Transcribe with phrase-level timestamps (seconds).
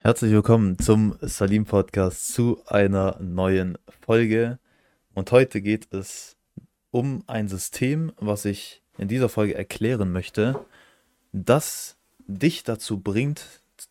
[0.00, 4.60] Herzlich willkommen zum Salim Podcast zu einer neuen Folge.
[5.12, 6.36] Und heute geht es
[6.92, 10.64] um ein System, was ich in dieser Folge erklären möchte,
[11.32, 11.96] das
[12.28, 13.44] dich dazu bringt,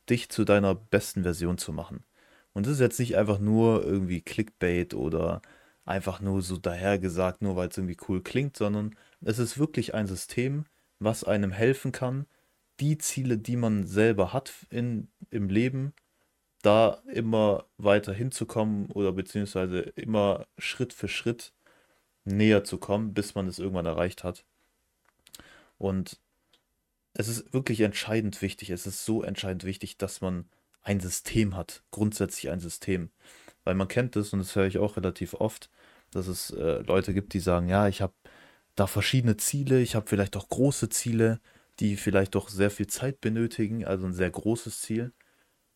[0.10, 2.06] dich zu deiner besten Version zu machen.
[2.54, 5.42] Und das ist jetzt nicht einfach nur irgendwie Clickbait oder
[5.84, 10.08] einfach nur so dahergesagt, nur weil es irgendwie cool klingt, sondern es ist wirklich ein
[10.08, 10.68] System,
[11.00, 12.28] was einem helfen kann,
[12.80, 15.94] die Ziele, die man selber hat in, im Leben,
[16.62, 21.54] da immer weiter hinzukommen oder beziehungsweise immer Schritt für Schritt
[22.26, 24.44] näher zu kommen, bis man es irgendwann erreicht hat.
[25.78, 26.20] Und
[27.14, 30.46] es ist wirklich entscheidend wichtig, es ist so entscheidend wichtig, dass man
[30.82, 33.10] ein System hat, grundsätzlich ein System.
[33.64, 35.70] Weil man kennt es, und das höre ich auch relativ oft,
[36.12, 38.14] dass es äh, Leute gibt, die sagen, ja, ich habe
[38.76, 41.40] da verschiedene Ziele, ich habe vielleicht auch große Ziele,
[41.80, 45.14] die vielleicht doch sehr viel Zeit benötigen, also ein sehr großes Ziel.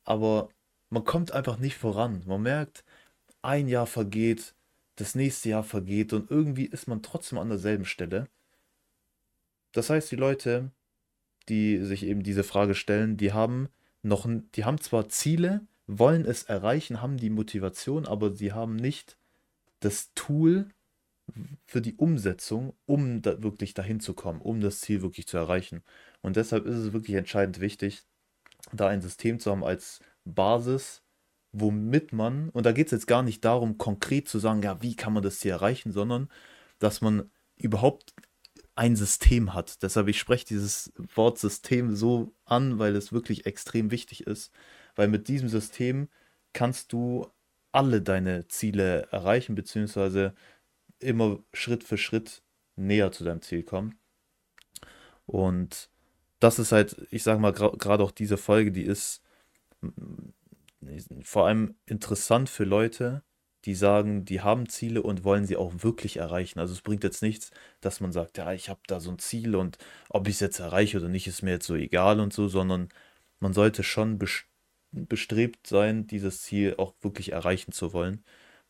[0.04, 0.50] Aber
[0.90, 2.24] man kommt einfach nicht voran.
[2.26, 2.84] Man merkt,
[3.42, 4.56] ein Jahr vergeht,
[4.96, 8.28] das nächste Jahr vergeht und irgendwie ist man trotzdem an derselben Stelle.
[9.72, 10.72] Das heißt, die Leute,
[11.50, 13.70] die sich eben diese Frage stellen, die haben
[14.04, 19.18] noch, die haben zwar Ziele, wollen es erreichen, haben die Motivation, aber sie haben nicht
[19.80, 20.68] das Tool
[21.66, 25.84] für die Umsetzung, um da wirklich dahin zu kommen, um das Ziel wirklich zu erreichen.
[26.22, 28.04] Und deshalb ist es wirklich entscheidend wichtig,
[28.72, 31.04] da ein System zu haben als Basis,
[31.52, 34.96] womit man, und da geht es jetzt gar nicht darum, konkret zu sagen, ja, wie
[34.96, 36.30] kann man das Ziel erreichen, sondern
[36.80, 38.14] dass man überhaupt
[38.76, 39.84] ein System hat.
[39.84, 44.52] Deshalb, ich spreche dieses Wort System so an, weil es wirklich extrem wichtig ist.
[44.96, 46.10] Weil mit diesem System
[46.54, 47.28] kannst du
[47.72, 50.34] alle deine Ziele erreichen, beziehungsweise
[51.02, 52.42] immer Schritt für Schritt
[52.76, 54.00] näher zu deinem Ziel kommen.
[55.26, 55.90] Und
[56.40, 59.22] das ist halt, ich sage mal, gerade auch diese Folge, die ist
[61.24, 63.24] vor allem interessant für Leute,
[63.66, 66.60] die sagen, die haben Ziele und wollen sie auch wirklich erreichen.
[66.60, 69.56] Also es bringt jetzt nichts, dass man sagt, ja, ich habe da so ein Ziel
[69.56, 69.78] und
[70.10, 72.90] ob ich es jetzt erreiche oder nicht, ist mir jetzt so egal und so, sondern
[73.40, 74.20] man sollte schon
[74.92, 78.24] bestrebt sein, dieses Ziel auch wirklich erreichen zu wollen,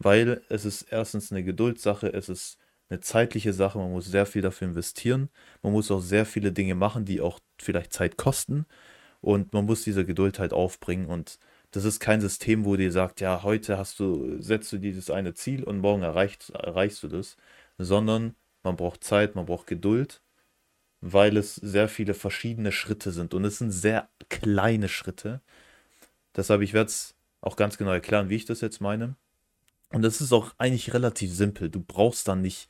[0.03, 2.57] weil es ist erstens eine Geduldssache, es ist
[2.89, 5.29] eine zeitliche Sache, man muss sehr viel dafür investieren,
[5.61, 8.65] man muss auch sehr viele Dinge machen, die auch vielleicht Zeit kosten
[9.21, 11.39] und man muss diese Geduld halt aufbringen und
[11.71, 15.33] das ist kein System, wo dir sagt, ja, heute hast du, setzt du dieses eine
[15.33, 17.37] Ziel und morgen erreicht, erreichst du das,
[17.77, 20.21] sondern man braucht Zeit, man braucht Geduld,
[21.01, 25.41] weil es sehr viele verschiedene Schritte sind und es sind sehr kleine Schritte.
[26.35, 29.15] Deshalb, ich werde es auch ganz genau erklären, wie ich das jetzt meine.
[29.91, 31.69] Und das ist auch eigentlich relativ simpel.
[31.69, 32.69] Du brauchst dann nicht,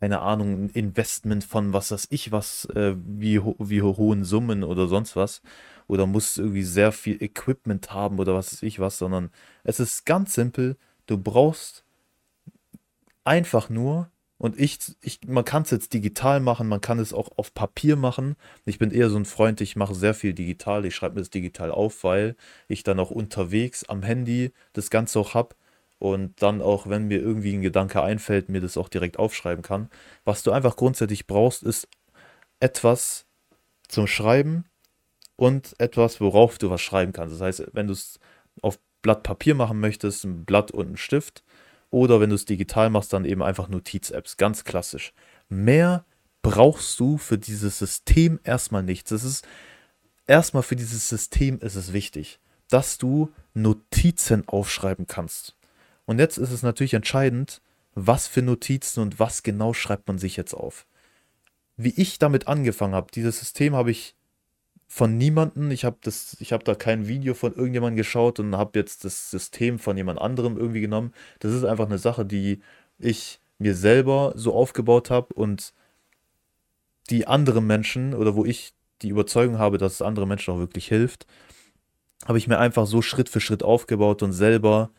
[0.00, 4.88] keine Ahnung, ein Investment von was weiß ich was, äh, wie, wie hohen Summen oder
[4.88, 5.42] sonst was
[5.86, 9.30] oder musst irgendwie sehr viel Equipment haben oder was weiß ich was, sondern
[9.64, 10.76] es ist ganz simpel.
[11.06, 11.84] Du brauchst
[13.24, 17.30] einfach nur, und ich, ich man kann es jetzt digital machen, man kann es auch
[17.36, 18.36] auf Papier machen.
[18.66, 21.30] Ich bin eher so ein Freund, ich mache sehr viel digital, ich schreibe mir das
[21.30, 22.36] digital auf, weil
[22.68, 25.56] ich dann auch unterwegs am Handy das Ganze auch habe
[25.98, 29.90] und dann auch, wenn mir irgendwie ein Gedanke einfällt, mir das auch direkt aufschreiben kann.
[30.24, 31.88] Was du einfach grundsätzlich brauchst, ist
[32.60, 33.26] etwas
[33.88, 34.64] zum Schreiben,
[35.38, 37.34] und etwas, worauf du was schreiben kannst.
[37.36, 38.18] Das heißt, wenn du es
[38.60, 41.44] auf Blatt Papier machen möchtest, ein Blatt und ein Stift,
[41.90, 45.14] oder wenn du es digital machst, dann eben einfach Notiz-Apps, ganz klassisch.
[45.48, 46.04] Mehr
[46.42, 49.12] brauchst du für dieses System erstmal nichts.
[49.12, 49.46] Es ist
[50.26, 55.54] erstmal für dieses System ist es wichtig, dass du Notizen aufschreiben kannst.
[56.08, 57.60] Und jetzt ist es natürlich entscheidend,
[57.94, 60.86] was für Notizen und was genau schreibt man sich jetzt auf.
[61.76, 64.14] Wie ich damit angefangen habe, dieses System habe ich
[64.86, 65.70] von niemandem.
[65.70, 69.98] Ich habe das, da kein Video von irgendjemandem geschaut und habe jetzt das System von
[69.98, 71.12] jemand anderem irgendwie genommen.
[71.40, 72.62] Das ist einfach eine Sache, die
[72.98, 75.74] ich mir selber so aufgebaut habe und
[77.10, 80.88] die anderen Menschen oder wo ich die Überzeugung habe, dass es anderen Menschen auch wirklich
[80.88, 81.26] hilft,
[82.24, 84.90] habe ich mir einfach so Schritt für Schritt aufgebaut und selber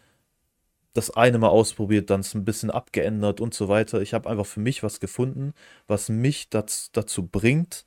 [0.94, 4.02] das eine mal ausprobiert, dann es ein bisschen abgeändert und so weiter.
[4.02, 5.54] Ich habe einfach für mich was gefunden,
[5.88, 7.86] was mich dazu, dazu bringt,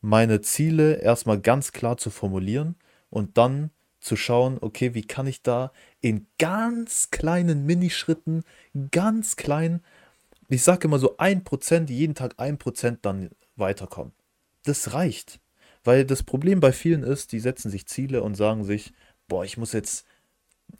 [0.00, 2.76] meine Ziele erstmal ganz klar zu formulieren
[3.08, 3.70] und dann
[4.00, 8.42] zu schauen, okay, wie kann ich da in ganz kleinen Minischritten,
[8.90, 9.80] ganz klein,
[10.48, 14.12] ich sage immer so ein Prozent, jeden Tag ein Prozent dann weiterkommen.
[14.64, 15.40] Das reicht.
[15.84, 18.92] Weil das Problem bei vielen ist, die setzen sich Ziele und sagen sich,
[19.28, 20.04] boah, ich muss jetzt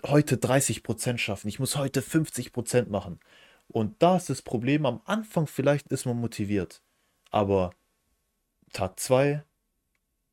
[0.05, 3.21] heute 30 Prozent schaffen, ich muss heute 50 Prozent machen.
[3.69, 6.83] Und da ist das Problem, am Anfang vielleicht ist man motiviert,
[7.31, 7.73] aber
[8.73, 9.45] Tag 2,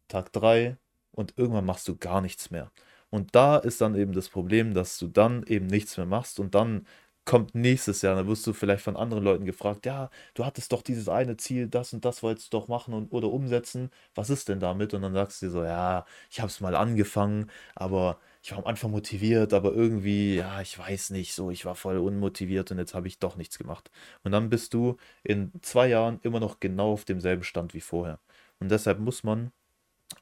[0.08, 0.78] Tag 3
[1.12, 2.72] und irgendwann machst du gar nichts mehr.
[3.10, 6.56] Und da ist dann eben das Problem, dass du dann eben nichts mehr machst und
[6.56, 6.86] dann
[7.26, 10.82] kommt nächstes Jahr, dann wirst du vielleicht von anderen Leuten gefragt, ja, du hattest doch
[10.82, 14.50] dieses eine Ziel, das und das wolltest du doch machen und, oder umsetzen, was ist
[14.50, 14.96] denn damit?
[14.96, 18.60] Und dann sagst du dir so, ja, ich habe es mal angefangen, aber ich war
[18.60, 22.78] am Anfang motiviert, aber irgendwie, ja, ich weiß nicht, so, ich war voll unmotiviert und
[22.78, 23.92] jetzt habe ich doch nichts gemacht.
[24.24, 28.20] Und dann bist du in zwei Jahren immer noch genau auf demselben Stand wie vorher.
[28.60, 29.52] Und deshalb muss man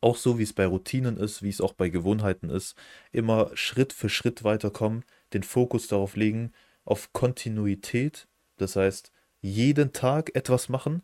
[0.01, 2.75] auch so wie es bei Routinen ist, wie es auch bei Gewohnheiten ist,
[3.11, 6.51] immer Schritt für Schritt weiterkommen, den Fokus darauf legen,
[6.85, 8.27] auf Kontinuität,
[8.57, 9.11] das heißt,
[9.41, 11.01] jeden Tag etwas machen.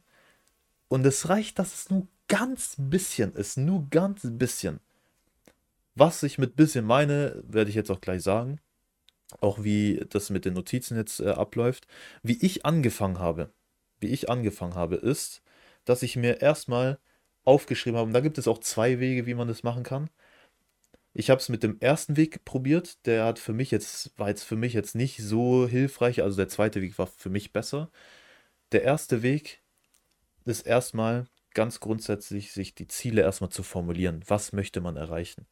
[0.88, 4.80] Und es reicht, dass es nur ganz bisschen ist, nur ganz bisschen.
[5.96, 8.60] Was ich mit bisschen meine, werde ich jetzt auch gleich sagen.
[9.42, 11.88] Auch wie das mit den Notizen jetzt äh, abläuft.
[12.24, 13.52] Wie ich angefangen habe,
[14.00, 15.42] wie ich angefangen habe, ist,
[15.86, 17.00] dass ich mir erstmal
[17.44, 20.10] aufgeschrieben habe, und da gibt es auch zwei Wege, wie man das machen kann.
[21.14, 23.06] Ich habe es mit dem ersten Weg probiert.
[23.06, 26.24] Der hat für mich jetzt, war jetzt für mich jetzt nicht so hilfreich.
[26.24, 27.92] Also der zweite Weg war für mich besser.
[28.72, 29.62] Der erste Weg
[30.46, 34.24] ist erstmal ganz grundsätzlich, sich die Ziele erstmal zu formulieren.
[34.28, 35.46] Was möchte man erreichen?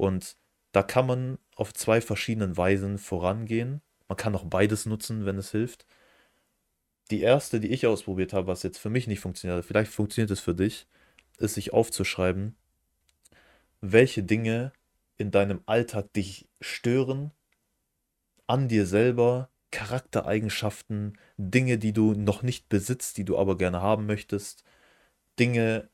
[0.00, 0.38] Und
[0.72, 3.82] da kann man auf zwei verschiedenen Weisen vorangehen.
[4.08, 5.84] Man kann auch beides nutzen, wenn es hilft.
[7.10, 10.40] Die erste, die ich ausprobiert habe, was jetzt für mich nicht funktioniert, vielleicht funktioniert es
[10.40, 10.86] für dich,
[11.36, 12.56] ist sich aufzuschreiben,
[13.82, 14.72] welche Dinge
[15.18, 17.32] in deinem Alltag dich stören,
[18.46, 24.06] an dir selber, Charaktereigenschaften, Dinge, die du noch nicht besitzt, die du aber gerne haben
[24.06, 24.64] möchtest,
[25.38, 25.89] Dinge,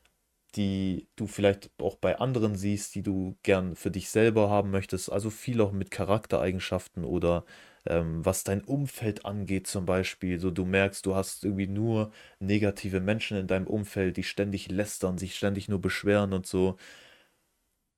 [0.57, 5.11] die du vielleicht auch bei anderen siehst, die du gern für dich selber haben möchtest.
[5.11, 7.45] Also viel auch mit Charaktereigenschaften oder
[7.85, 10.39] ähm, was dein Umfeld angeht zum Beispiel.
[10.39, 15.17] So du merkst, du hast irgendwie nur negative Menschen in deinem Umfeld, die ständig lästern,
[15.17, 16.77] sich ständig nur beschweren und so.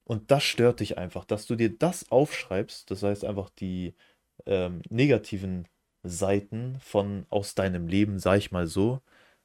[0.04, 3.96] Und das stört dich einfach, dass du dir das aufschreibst, das heißt einfach die
[4.46, 5.68] ähm, negativen
[6.04, 9.02] Seiten von aus deinem Leben, sag ich mal so,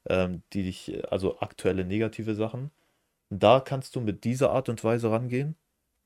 [0.08, 2.70] ähm, die dich, also aktuelle negative Sachen.
[3.31, 5.56] Da kannst du mit dieser Art und Weise rangehen,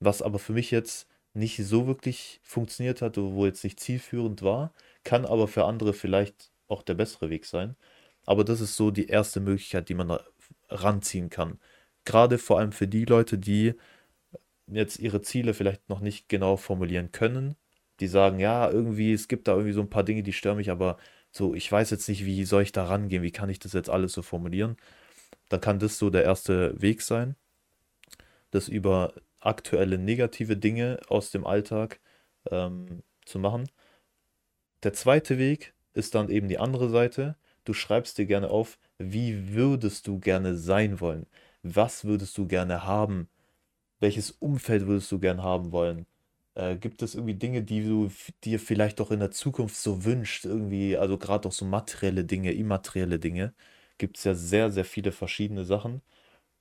[0.01, 4.73] was aber für mich jetzt nicht so wirklich funktioniert hat, wo jetzt nicht zielführend war,
[5.05, 7.77] kann aber für andere vielleicht auch der bessere Weg sein.
[8.27, 10.19] Aber das ist so die erste Möglichkeit, die man
[10.69, 11.59] ranziehen kann.
[12.05, 13.75] Gerade vor allem für die Leute, die
[14.67, 17.57] jetzt ihre Ziele vielleicht noch nicht genau formulieren können.
[18.01, 20.71] Die sagen, ja, irgendwie, es gibt da irgendwie so ein paar Dinge, die stören mich,
[20.71, 20.99] aber
[21.33, 23.91] so, ich weiß jetzt nicht, wie soll ich da rangehen, wie kann ich das jetzt
[23.91, 24.77] alles so formulieren.
[25.49, 27.37] Dann kann das so der erste Weg sein,
[28.51, 32.01] das über aktuelle negative Dinge aus dem Alltag
[32.51, 33.69] ähm, zu machen.
[34.83, 37.37] Der zweite Weg ist dann eben die andere Seite.
[37.65, 41.27] Du schreibst dir gerne auf, wie würdest du gerne sein wollen?
[41.63, 43.29] Was würdest du gerne haben?
[44.01, 46.07] welches Umfeld würdest du gern haben wollen?
[46.55, 48.11] Äh, gibt es irgendwie Dinge, die du
[48.45, 50.45] dir vielleicht auch in der Zukunft so wünschst?
[50.45, 53.55] Irgendwie, also gerade auch so materielle Dinge, immaterielle Dinge.
[53.99, 56.03] Gibt es ja sehr, sehr viele verschiedene Sachen,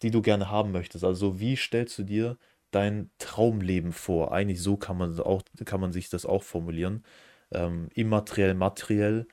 [0.02, 1.04] die du gerne haben möchtest.
[1.06, 2.38] Also wie stellst du dir
[2.72, 4.32] dein Traumleben vor?
[4.34, 7.06] Eigentlich so kann man auch, kann man sich das auch formulieren.
[7.52, 9.28] Ähm, immateriell, materiell,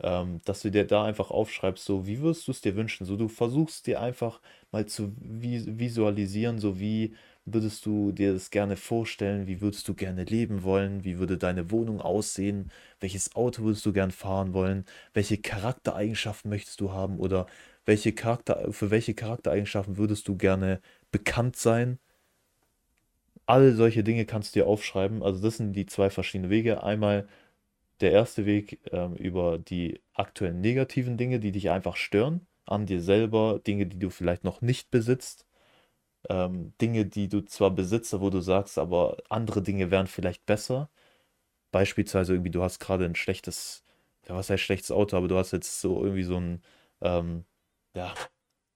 [0.00, 3.06] ähm, dass du dir da einfach aufschreibst, so wie würdest du es dir wünschen?
[3.06, 4.40] So du versuchst dir einfach
[4.72, 7.14] mal zu visualisieren, so wie
[7.44, 9.46] würdest du dir das gerne vorstellen?
[9.46, 11.04] Wie würdest du gerne leben wollen?
[11.04, 12.70] Wie würde deine Wohnung aussehen?
[13.00, 14.84] Welches Auto würdest du gern fahren wollen?
[15.14, 17.18] Welche Charaktereigenschaften möchtest du haben?
[17.18, 17.46] Oder
[17.84, 21.98] welche Charakter, für welche Charaktereigenschaften würdest du gerne bekannt sein?
[23.46, 25.22] Alle solche Dinge kannst du dir aufschreiben.
[25.22, 26.82] Also das sind die zwei verschiedenen Wege.
[26.82, 27.28] Einmal
[28.00, 33.02] der erste Weg ähm, über die aktuellen negativen Dinge, die dich einfach stören, an dir
[33.02, 35.46] selber, Dinge, die du vielleicht noch nicht besitzt
[36.28, 40.90] ähm, Dinge, die du zwar besitzt, wo du sagst, aber andere Dinge wären vielleicht besser.
[41.72, 43.84] Beispielsweise irgendwie, du hast gerade ein schlechtes,
[44.28, 46.62] ja, was heißt schlechtes Auto, aber du hast jetzt so irgendwie so ein,
[47.02, 47.44] ähm,
[47.94, 48.14] ja,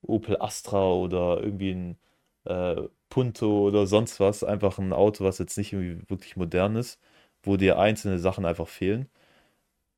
[0.03, 1.99] Opel Astra oder irgendwie ein
[2.45, 4.45] äh, Punto oder sonst was.
[4.45, 7.01] Einfach ein Auto, was jetzt nicht irgendwie wirklich modern ist,
[7.43, 9.09] wo dir einzelne Sachen einfach fehlen.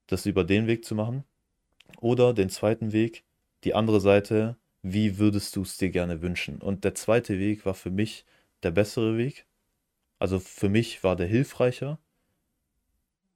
[0.08, 1.24] Das über den Weg zu machen.
[2.00, 3.24] Oder den zweiten Weg,
[3.64, 6.60] die andere Seite, wie würdest du es dir gerne wünschen?
[6.60, 8.24] Und der zweite Weg war für mich
[8.62, 9.46] der bessere Weg.
[10.18, 11.98] Also für mich war der hilfreicher.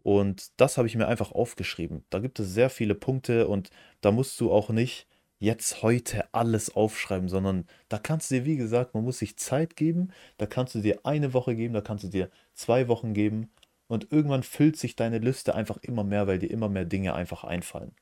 [0.03, 2.05] Und das habe ich mir einfach aufgeschrieben.
[2.11, 3.71] Da gibt es sehr viele Punkte und
[4.01, 5.07] da musst du auch nicht
[5.39, 9.77] jetzt heute alles aufschreiben, sondern da kannst du dir, wie gesagt, man muss sich Zeit
[9.77, 10.13] geben.
[10.39, 13.51] Da kannst du dir eine Woche geben, da kannst du dir zwei Wochen geben.
[13.89, 17.45] Und irgendwann füllt sich deine Liste einfach immer mehr, weil dir immer mehr Dinge einfach
[17.45, 17.95] einfallen.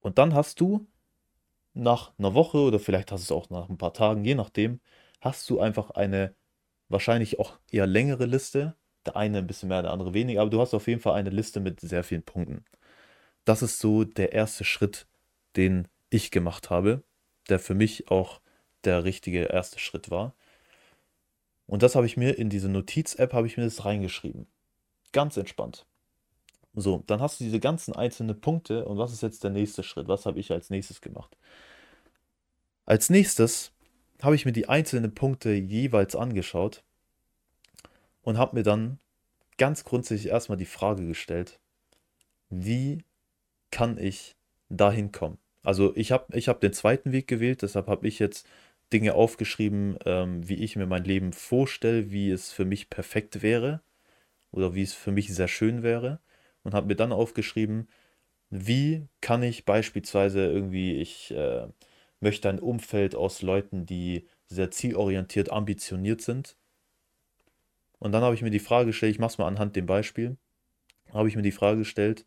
[0.00, 0.86] Und dann hast du
[1.76, 4.80] nach einer Woche oder vielleicht hast du es auch nach ein paar Tagen, je nachdem,
[5.20, 6.34] hast du einfach eine
[6.88, 8.76] wahrscheinlich auch eher längere Liste.
[9.04, 11.30] Der eine ein bisschen mehr, der andere weniger, aber du hast auf jeden Fall eine
[11.30, 12.64] Liste mit sehr vielen Punkten.
[13.44, 15.06] Das ist so der erste Schritt,
[15.56, 17.04] den ich gemacht habe,
[17.48, 18.40] der für mich auch
[18.84, 20.34] der richtige erste Schritt war.
[21.66, 24.46] Und das habe ich mir in diese Notiz-App, habe ich mir das reingeschrieben.
[25.12, 25.86] Ganz entspannt.
[26.78, 30.08] So, dann hast du diese ganzen einzelnen Punkte und was ist jetzt der nächste Schritt?
[30.08, 31.34] Was habe ich als nächstes gemacht?
[32.84, 33.72] Als nächstes
[34.20, 36.84] habe ich mir die einzelnen Punkte jeweils angeschaut
[38.20, 38.98] und habe mir dann
[39.56, 41.58] ganz grundsätzlich erstmal die Frage gestellt,
[42.50, 43.02] wie
[43.70, 44.36] kann ich
[44.68, 45.38] dahin kommen?
[45.62, 48.46] Also ich habe ich hab den zweiten Weg gewählt, deshalb habe ich jetzt
[48.92, 53.80] Dinge aufgeschrieben, ähm, wie ich mir mein Leben vorstelle, wie es für mich perfekt wäre
[54.50, 56.20] oder wie es für mich sehr schön wäre
[56.66, 57.88] und habe mir dann aufgeschrieben,
[58.50, 61.68] wie kann ich beispielsweise irgendwie, ich äh,
[62.18, 66.56] möchte ein Umfeld aus Leuten, die sehr zielorientiert, ambitioniert sind.
[68.00, 70.38] Und dann habe ich mir die Frage gestellt, ich mache es mal anhand dem Beispiel,
[71.12, 72.26] habe ich mir die Frage gestellt,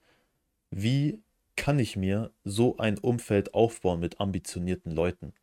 [0.72, 1.22] wie
[1.58, 5.34] kann ich mir so ein Umfeld aufbauen mit ambitionierten Leuten?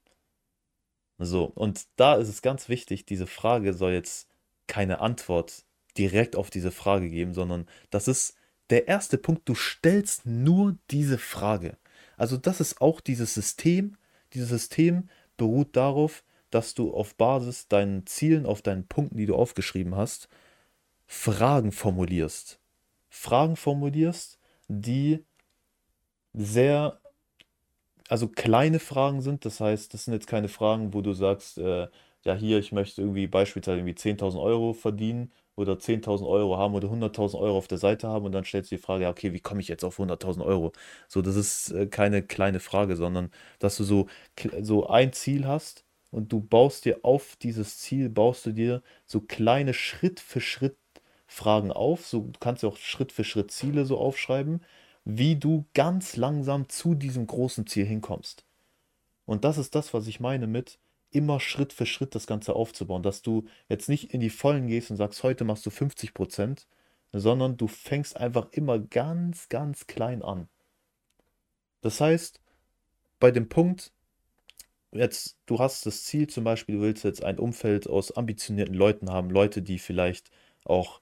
[1.19, 4.27] So, und da ist es ganz wichtig, diese Frage soll jetzt
[4.67, 5.67] keine Antwort
[5.99, 8.37] direkt auf diese Frage geben, sondern das ist
[8.71, 11.77] der erste Punkt, du stellst nur diese Frage.
[12.17, 13.97] Also das ist auch dieses System.
[14.35, 19.35] Dieses System beruht darauf, dass du auf Basis deinen Zielen, auf deinen Punkten, die du
[19.35, 20.29] aufgeschrieben hast,
[21.07, 22.61] Fragen formulierst.
[23.09, 25.25] Fragen formulierst, die
[26.33, 27.01] sehr
[28.09, 29.45] also kleine Fragen sind.
[29.45, 31.89] Das heißt, das sind jetzt keine Fragen, wo du sagst, äh,
[32.25, 36.89] ja, hier, ich möchte irgendwie beispielsweise irgendwie 10.000 Euro verdienen oder 10.000 Euro haben oder
[36.89, 39.41] 100.000 Euro auf der Seite haben und dann stellst du die Frage, ja, okay, wie
[39.41, 40.73] komme ich jetzt auf 100.000 Euro?
[41.09, 44.07] So, das ist äh, keine kleine Frage, sondern dass du so,
[44.63, 49.21] so ein Ziel hast und du baust dir auf dieses Ziel, baust du dir so
[49.21, 50.77] kleine Schritt für Schritt
[51.27, 52.07] Fragen auf.
[52.07, 54.61] So, du kannst ja auch Schritt für Schritt Ziele so aufschreiben
[55.07, 58.45] wie du ganz langsam zu diesem großen Ziel hinkommst.
[59.25, 60.81] Und das ist das, was ich meine mit
[61.17, 64.91] immer Schritt für Schritt das Ganze aufzubauen, dass du jetzt nicht in die Vollen gehst
[64.91, 66.67] und sagst, heute machst du 50 Prozent,
[67.13, 70.49] sondern du fängst einfach immer ganz, ganz klein an.
[71.81, 72.41] Das heißt,
[73.19, 73.93] bei dem Punkt,
[74.93, 79.11] jetzt, du hast das Ziel zum Beispiel, du willst jetzt ein Umfeld aus ambitionierten Leuten
[79.11, 80.31] haben, Leute, die vielleicht
[80.65, 81.01] auch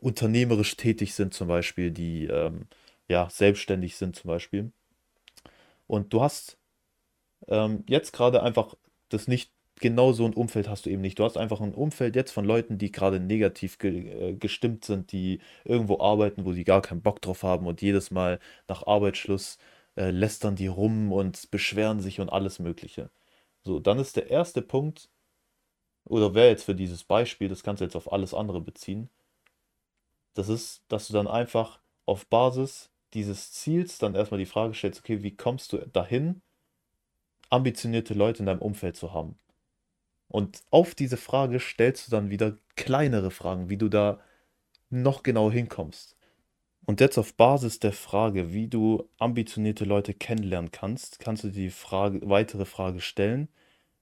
[0.00, 2.66] unternehmerisch tätig sind, zum Beispiel, die ähm,
[3.08, 4.72] ja, selbstständig sind zum Beispiel.
[5.86, 6.58] Und du hast
[7.48, 8.74] ähm, jetzt gerade einfach
[9.08, 11.18] das nicht, genau so ein Umfeld hast du eben nicht.
[11.18, 15.12] Du hast einfach ein Umfeld jetzt von Leuten, die gerade negativ ge äh, gestimmt sind,
[15.12, 19.58] die irgendwo arbeiten, wo sie gar keinen Bock drauf haben und jedes Mal nach Arbeitsschluss
[19.96, 23.10] äh, lästern die rum und beschweren sich und alles Mögliche.
[23.64, 25.10] So, dann ist der erste Punkt,
[26.04, 29.10] oder wäre jetzt für dieses Beispiel, das kannst du jetzt auf alles andere beziehen,
[30.34, 35.00] das ist, dass du dann einfach auf Basis dieses Ziels dann erstmal die Frage stellst,
[35.00, 36.42] okay, wie kommst du dahin,
[37.50, 39.36] ambitionierte Leute in deinem Umfeld zu haben?
[40.28, 44.20] Und auf diese Frage stellst du dann wieder kleinere Fragen, wie du da
[44.90, 46.16] noch genau hinkommst.
[46.84, 51.70] Und jetzt auf Basis der Frage, wie du ambitionierte Leute kennenlernen kannst, kannst du die
[51.70, 53.48] Frage, weitere Frage stellen,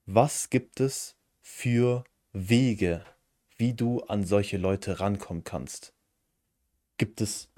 [0.07, 3.03] was gibt es für Wege,
[3.57, 5.95] wie du an solche Leute rankommen kannst?
[6.99, 7.51] Gibt es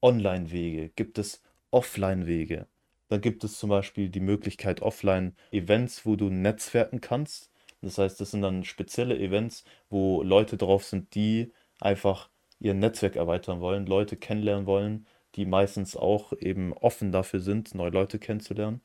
[0.00, 0.90] Online-Wege?
[0.96, 2.66] Gibt es Offline-Wege?
[3.10, 7.50] Da gibt es zum Beispiel die Möglichkeit Offline-Events, wo du netzwerken kannst.
[7.82, 13.16] Das heißt, das sind dann spezielle Events, wo Leute drauf sind, die einfach ihr Netzwerk
[13.16, 18.80] erweitern wollen, Leute kennenlernen wollen, die meistens auch eben offen dafür sind, neue Leute kennenzulernen,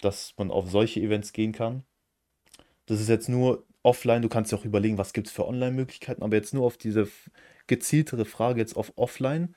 [0.00, 1.84] dass man auf solche Events gehen kann.
[2.86, 6.22] Das ist jetzt nur offline, du kannst dir auch überlegen, was gibt es für Online-Möglichkeiten,
[6.22, 7.08] aber jetzt nur auf diese
[7.68, 9.54] gezieltere Frage jetzt auf offline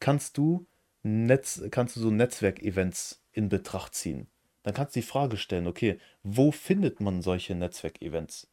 [0.00, 0.66] kannst du,
[1.04, 4.26] Netz, kannst du so Netzwerkevents in Betracht ziehen.
[4.62, 8.50] Dann kannst du die Frage stellen, okay, wo findet man solche Netzwerkevents?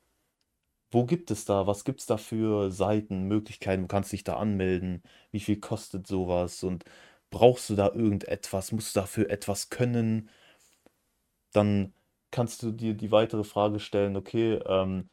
[0.91, 1.67] Wo gibt es da?
[1.67, 3.83] Was gibt es da für Seiten, Möglichkeiten?
[3.83, 5.01] Du kannst dich da anmelden.
[5.31, 6.63] Wie viel kostet sowas?
[6.63, 6.83] Und
[7.29, 8.73] brauchst du da irgendetwas?
[8.73, 10.29] Musst du dafür etwas können?
[11.53, 11.93] Dann
[12.31, 15.09] kannst du dir die weitere Frage stellen, okay, ähm,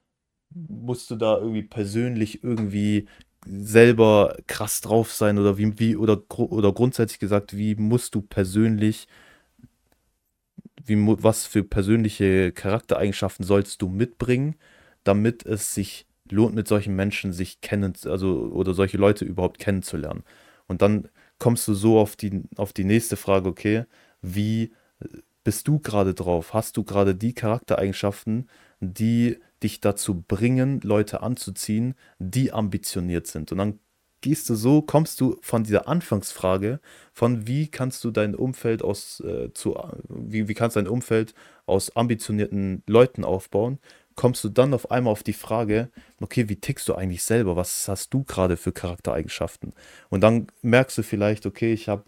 [0.50, 3.08] musst du da irgendwie persönlich irgendwie
[3.48, 9.08] selber krass drauf sein oder wie, wie oder, oder grundsätzlich gesagt, wie musst du persönlich,
[10.84, 14.56] wie, was für persönliche Charaktereigenschaften sollst du mitbringen,
[15.04, 20.24] damit es sich lohnt, mit solchen Menschen sich kennen, also oder solche Leute überhaupt kennenzulernen.
[20.66, 23.84] Und dann kommst du so auf die, auf die nächste Frage, okay,
[24.22, 24.72] wie
[25.44, 26.52] bist du gerade drauf?
[26.52, 28.48] Hast du gerade die Charaktereigenschaften,
[28.80, 33.52] die dich dazu bringen, Leute anzuziehen, die ambitioniert sind.
[33.52, 33.78] Und dann
[34.20, 36.80] gehst du so, kommst du von dieser Anfangsfrage,
[37.12, 39.76] von wie kannst du dein Umfeld aus äh, zu,
[40.08, 41.34] wie, wie kannst dein Umfeld
[41.66, 43.78] aus ambitionierten Leuten aufbauen,
[44.16, 47.54] kommst du dann auf einmal auf die Frage, okay, wie tickst du eigentlich selber?
[47.54, 49.72] Was hast du gerade für Charaktereigenschaften?
[50.08, 52.04] Und dann merkst du vielleicht, okay, ich habe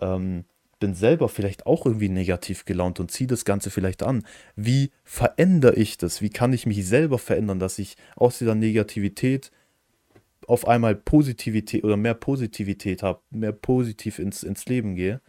[0.00, 0.44] ähm,
[0.82, 4.26] bin selber vielleicht auch irgendwie negativ gelaunt und ziehe das Ganze vielleicht an.
[4.56, 6.20] Wie verändere ich das?
[6.22, 9.52] Wie kann ich mich selber verändern, dass ich aus dieser Negativität
[10.48, 15.20] auf einmal Positivität oder mehr Positivität habe, mehr positiv ins, ins Leben gehe?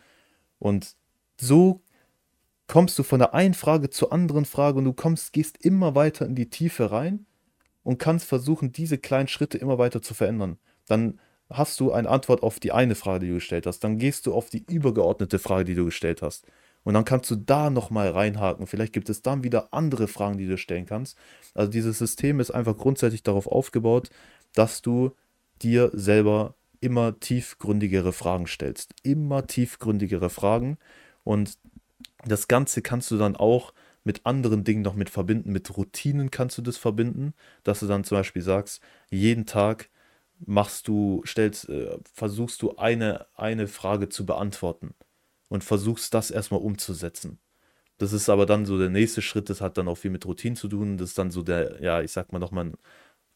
[0.57, 0.95] Und
[1.39, 1.83] so
[2.65, 6.25] kommst du von der einen Frage zur anderen Frage und du kommst, gehst immer weiter
[6.25, 7.27] in die Tiefe rein
[7.83, 10.57] und kannst versuchen, diese kleinen Schritte immer weiter zu verändern.
[10.88, 11.19] Dann
[11.53, 13.79] hast du eine Antwort auf die eine Frage, die du gestellt hast.
[13.79, 16.45] Dann gehst du auf die übergeordnete Frage, die du gestellt hast.
[16.83, 18.67] Und dann kannst du da nochmal reinhaken.
[18.67, 21.17] Vielleicht gibt es dann wieder andere Fragen, die du stellen kannst.
[21.53, 24.10] Also dieses System ist einfach grundsätzlich darauf aufgebaut,
[24.53, 25.12] dass du
[25.62, 28.93] dir selber immer tiefgründigere Fragen stellst.
[29.03, 30.77] Immer tiefgründigere Fragen.
[31.24, 31.57] Und
[32.25, 35.53] das Ganze kannst du dann auch mit anderen Dingen noch mit verbinden.
[35.53, 37.33] Mit Routinen kannst du das verbinden,
[37.63, 39.89] dass du dann zum Beispiel sagst, jeden Tag
[40.46, 44.94] machst du, stellst, äh, versuchst du eine, eine Frage zu beantworten
[45.50, 47.40] und versuchst das erstmal umzusetzen.
[47.98, 50.56] Das ist aber dann so der nächste Schritt, das hat dann auch viel mit Routinen
[50.56, 50.98] zu tun.
[50.98, 52.72] Das ist dann so der, ja, ich sag mal nochmal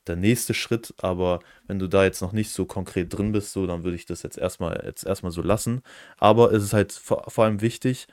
[0.07, 3.67] der nächste Schritt, aber wenn du da jetzt noch nicht so konkret drin bist, so,
[3.67, 5.81] dann würde ich das jetzt erstmal, jetzt erstmal so lassen.
[6.17, 8.07] Aber es ist halt vor, vor allem wichtig,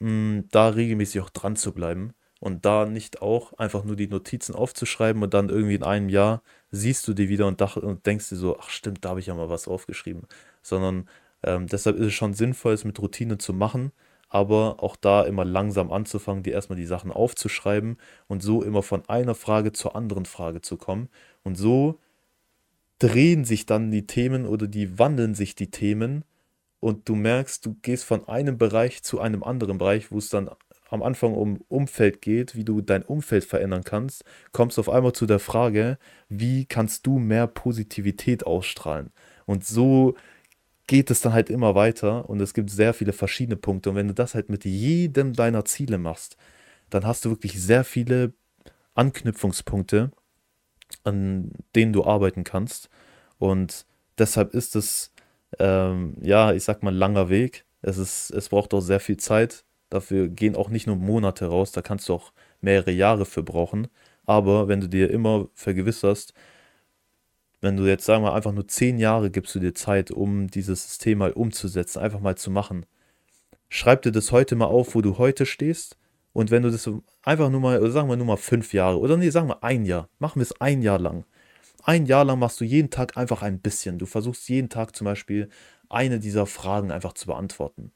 [0.00, 4.08] mh, hm, da regelmäßig auch dran zu bleiben und da nicht auch einfach nur die
[4.08, 8.28] Notizen aufzuschreiben und dann irgendwie in einem Jahr siehst du die wieder und, und denkst
[8.28, 10.22] dir so, ach stimmt, da habe ich ja mal was aufgeschrieben.
[10.62, 11.08] Sondern
[11.42, 13.92] ähm, deshalb ist es schon sinnvoll, es mit Routine zu machen,
[14.28, 17.96] aber auch da immer langsam anzufangen, dir erstmal die Sachen aufzuschreiben
[18.28, 21.08] und so immer von einer Frage zur anderen Frage zu kommen.
[21.42, 21.98] Und so
[22.98, 26.24] drehen sich dann die Themen oder die wandeln sich die Themen
[26.80, 30.50] und du merkst, du gehst von einem Bereich zu einem anderen Bereich, wo es dann
[30.88, 35.12] am Anfang um Umfeld geht, wie du dein Umfeld verändern kannst, kommst du auf einmal
[35.12, 35.98] zu der Frage,
[36.28, 39.12] wie kannst du mehr Positivität ausstrahlen?
[39.46, 40.14] Und so
[40.86, 43.90] geht es dann halt immer weiter und es gibt sehr viele verschiedene Punkte.
[43.90, 46.36] Und wenn du das halt mit jedem deiner Ziele machst,
[46.90, 48.32] dann hast du wirklich sehr viele
[48.94, 50.10] Anknüpfungspunkte,
[51.04, 52.88] an denen du arbeiten kannst.
[53.38, 55.12] Und deshalb ist es,
[55.58, 57.66] ähm, ja, ich sag mal, langer Weg.
[57.82, 59.64] Es, ist, es braucht auch sehr viel Zeit.
[59.90, 63.88] Dafür gehen auch nicht nur Monate raus, da kannst du auch mehrere Jahre für brauchen.
[64.26, 66.34] Aber wenn du dir immer vergewisserst,
[67.60, 70.84] wenn du jetzt, sagen wir, einfach nur zehn Jahre gibst du dir Zeit, um dieses
[70.84, 72.86] System mal umzusetzen, einfach mal zu machen.
[73.68, 75.96] Schreib dir das heute mal auf, wo du heute stehst.
[76.32, 76.88] Und wenn du das
[77.22, 80.08] einfach nur mal, sagen wir nur mal fünf Jahre, oder nee, sagen wir ein Jahr,
[80.18, 81.24] machen wir es ein Jahr lang.
[81.82, 83.98] Ein Jahr lang machst du jeden Tag einfach ein bisschen.
[83.98, 85.48] Du versuchst jeden Tag zum Beispiel
[85.88, 87.92] eine dieser Fragen einfach zu beantworten.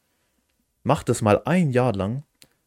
[0.83, 2.25] Mach das mal ein Jahr lang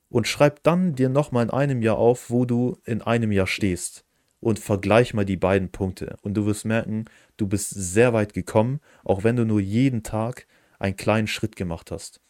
[0.10, 4.06] und schreib dann dir nochmal in einem Jahr auf, wo du in einem Jahr stehst.
[4.40, 6.18] Und vergleich mal die beiden Punkte.
[6.22, 10.46] Und du wirst merken, du bist sehr weit gekommen, auch wenn du nur jeden Tag
[10.78, 12.22] einen kleinen Schritt gemacht hast.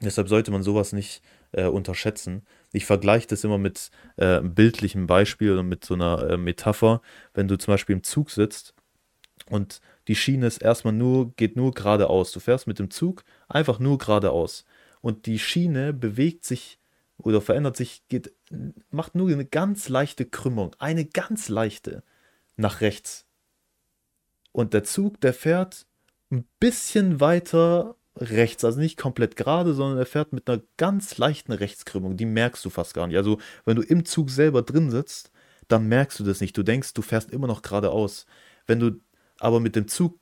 [0.00, 2.42] Deshalb sollte man sowas nicht äh, unterschätzen.
[2.72, 7.00] Ich vergleiche das immer mit äh, einem bildlichen Beispiel oder mit so einer äh, Metapher.
[7.34, 8.74] Wenn du zum Beispiel im Zug sitzt
[9.48, 12.32] und die Schiene ist erstmal nur, geht nur geradeaus.
[12.32, 14.64] Du fährst mit dem Zug einfach nur geradeaus
[15.00, 16.78] und die Schiene bewegt sich
[17.18, 18.32] oder verändert sich, geht,
[18.90, 22.02] macht nur eine ganz leichte Krümmung, eine ganz leichte
[22.56, 23.26] nach rechts.
[24.52, 25.86] Und der Zug, der fährt
[26.30, 31.52] ein bisschen weiter rechts, also nicht komplett gerade, sondern er fährt mit einer ganz leichten
[31.52, 33.16] Rechtskrümmung, die merkst du fast gar nicht.
[33.16, 35.30] Also wenn du im Zug selber drin sitzt,
[35.68, 36.56] dann merkst du das nicht.
[36.56, 38.26] Du denkst, du fährst immer noch geradeaus.
[38.66, 39.00] Wenn du
[39.38, 40.18] aber mit dem Zug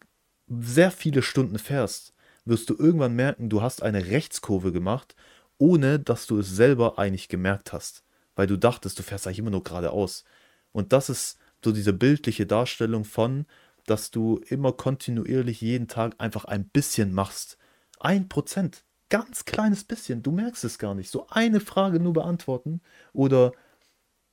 [0.48, 2.12] sehr viele Stunden fährst,
[2.46, 5.14] wirst du irgendwann merken, du hast eine Rechtskurve gemacht,
[5.58, 8.04] ohne dass du es selber eigentlich gemerkt hast.
[8.34, 10.24] Weil du dachtest, du fährst eigentlich immer nur geradeaus.
[10.72, 13.46] Und das ist so diese bildliche Darstellung von,
[13.86, 17.58] dass du immer kontinuierlich jeden Tag einfach ein bisschen machst.
[17.98, 21.10] Ein Prozent, ganz kleines bisschen, du merkst es gar nicht.
[21.10, 22.80] So eine Frage nur beantworten
[23.12, 23.52] oder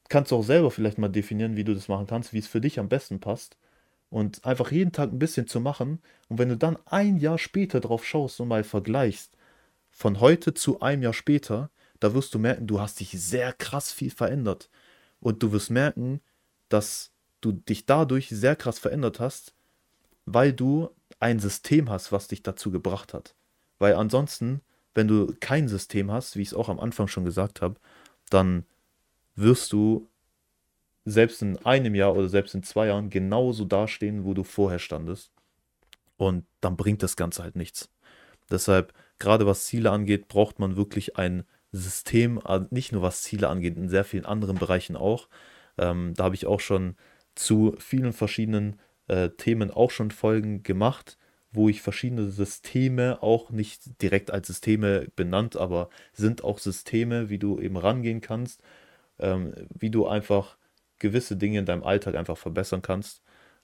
[0.09, 2.61] kannst du auch selber vielleicht mal definieren, wie du das machen kannst, wie es für
[2.61, 3.57] dich am besten passt
[4.13, 5.99] und einfach jeden Tag ein bisschen zu machen.
[6.29, 9.35] Und wenn du dann ein Jahr später drauf schaust und mal vergleichst,
[9.89, 13.91] von heute zu einem Jahr später, da wirst du merken, du hast dich sehr krass
[13.91, 14.69] viel verändert.
[15.19, 16.21] Und du wirst merken,
[16.69, 17.09] dass
[17.41, 19.55] du dich dadurch sehr krass verändert hast,
[20.25, 23.33] weil du ein System hast, was dich dazu gebracht hat.
[23.79, 24.61] Weil ansonsten,
[24.93, 27.77] wenn du kein System hast, wie ich es auch am Anfang schon gesagt habe,
[28.29, 28.67] dann
[29.35, 30.07] wirst du
[31.05, 35.31] selbst in einem Jahr oder selbst in zwei Jahren genauso dastehen, wo du vorher standest.
[36.17, 37.89] Und dann bringt das Ganze halt nichts.
[38.49, 42.39] Deshalb, gerade was Ziele angeht, braucht man wirklich ein System,
[42.69, 45.27] nicht nur was Ziele angeht, in sehr vielen anderen Bereichen auch.
[45.77, 46.95] Ähm, da habe ich auch schon
[47.35, 51.17] zu vielen verschiedenen äh, Themen auch schon Folgen gemacht,
[51.51, 57.39] wo ich verschiedene Systeme auch nicht direkt als Systeme benannt, aber sind auch Systeme, wie
[57.39, 58.61] du eben rangehen kannst,
[59.19, 60.57] ähm, wie du einfach
[61.03, 63.21] gewisse Dinge in deinem Alltag einfach verbessern kannst.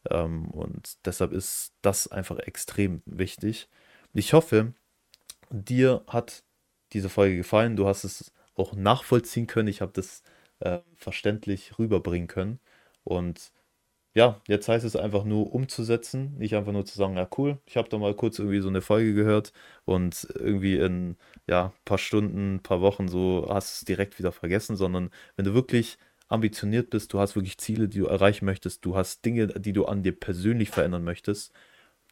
[0.10, 3.70] Ähm, und deshalb ist das einfach extrem wichtig.
[4.14, 4.74] Ich hoffe,
[5.52, 6.44] dir hat
[6.94, 7.76] diese Folge gefallen.
[7.78, 9.70] Du hast es auch nachvollziehen können.
[9.70, 10.24] Ich habe das
[10.60, 12.60] äh, verständlich rüberbringen können.
[13.04, 13.54] Und
[14.16, 17.78] ja, jetzt heißt es einfach nur umzusetzen, nicht einfach nur zu sagen, ja cool, ich
[17.78, 19.54] habe da mal kurz irgendwie so eine Folge gehört
[19.86, 24.76] und irgendwie in ja, paar Stunden, paar Wochen so hast du es direkt wieder vergessen,
[24.76, 25.98] sondern wenn du wirklich
[26.30, 29.86] ambitioniert bist, du hast wirklich Ziele, die du erreichen möchtest, du hast Dinge, die du
[29.86, 31.54] an dir persönlich verändern möchtest,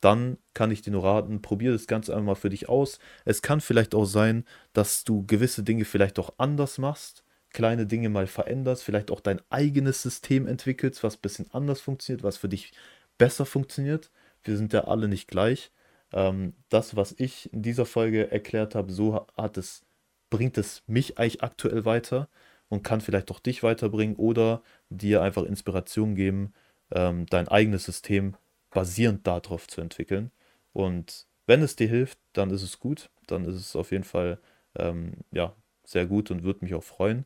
[0.01, 2.99] dann kann ich dir nur raten, probier das Ganze einmal für dich aus.
[3.25, 8.09] Es kann vielleicht auch sein, dass du gewisse Dinge vielleicht auch anders machst, kleine Dinge
[8.09, 12.49] mal veränderst, vielleicht auch dein eigenes System entwickelst, was ein bisschen anders funktioniert, was für
[12.49, 12.73] dich
[13.17, 14.11] besser funktioniert.
[14.43, 15.71] Wir sind ja alle nicht gleich.
[16.13, 19.83] Ähm, das, was ich in dieser Folge erklärt habe, so hat es,
[20.29, 22.29] bringt es mich eigentlich aktuell weiter
[22.69, 26.53] und kann vielleicht auch dich weiterbringen oder dir einfach Inspiration geben,
[26.91, 28.35] ähm, dein eigenes System
[28.71, 30.31] basierend darauf zu entwickeln.
[30.73, 33.09] Und wenn es dir hilft, dann ist es gut.
[33.27, 34.39] Dann ist es auf jeden Fall
[34.75, 37.25] ähm, ja, sehr gut und würde mich auch freuen.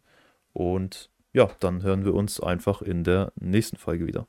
[0.54, 4.28] Und ja, dann hören wir uns einfach in der nächsten Folge wieder.